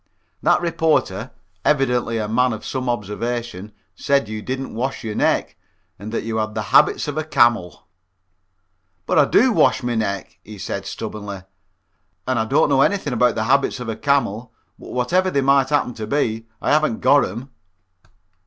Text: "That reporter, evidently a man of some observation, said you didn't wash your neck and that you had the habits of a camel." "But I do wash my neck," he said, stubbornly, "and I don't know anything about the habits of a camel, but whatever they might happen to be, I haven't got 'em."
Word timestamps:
"That 0.41 0.61
reporter, 0.61 1.29
evidently 1.63 2.17
a 2.17 2.27
man 2.27 2.53
of 2.53 2.65
some 2.65 2.89
observation, 2.89 3.71
said 3.93 4.27
you 4.27 4.41
didn't 4.41 4.73
wash 4.73 5.03
your 5.03 5.13
neck 5.13 5.55
and 5.99 6.11
that 6.11 6.23
you 6.23 6.37
had 6.37 6.55
the 6.55 6.63
habits 6.73 7.07
of 7.07 7.19
a 7.19 7.23
camel." 7.23 7.85
"But 9.05 9.19
I 9.19 9.25
do 9.25 9.51
wash 9.53 9.83
my 9.83 9.93
neck," 9.93 10.39
he 10.43 10.57
said, 10.57 10.87
stubbornly, 10.87 11.43
"and 12.27 12.39
I 12.39 12.45
don't 12.45 12.69
know 12.69 12.81
anything 12.81 13.13
about 13.13 13.35
the 13.35 13.43
habits 13.43 13.79
of 13.79 13.89
a 13.89 13.95
camel, 13.95 14.51
but 14.79 14.89
whatever 14.89 15.29
they 15.29 15.41
might 15.41 15.69
happen 15.69 15.93
to 15.93 16.07
be, 16.07 16.47
I 16.63 16.71
haven't 16.71 17.01
got 17.01 17.23
'em." 17.29 17.51